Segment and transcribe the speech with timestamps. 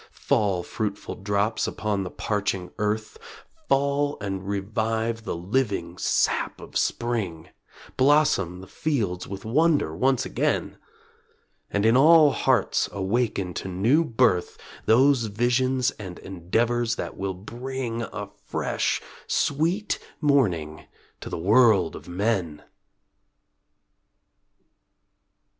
[0.25, 3.19] Fall, fruitful drops, upon the parching earth,
[3.69, 7.49] Fall, and revive the living sap of spring;
[7.97, 10.79] Blossom the fields with wonder once again!
[11.69, 18.01] And, in all hearts, awaken to new birth Those visions and endeavors that will bring
[18.01, 20.87] A fresh, sweet morning
[21.19, 22.63] to the world of men!